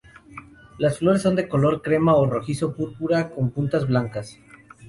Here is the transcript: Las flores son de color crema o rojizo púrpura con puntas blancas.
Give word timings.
Las 0.79 0.97
flores 0.97 1.21
son 1.21 1.35
de 1.35 1.47
color 1.47 1.83
crema 1.83 2.15
o 2.15 2.25
rojizo 2.25 2.75
púrpura 2.75 3.29
con 3.29 3.51
puntas 3.51 3.85
blancas. 3.85 4.39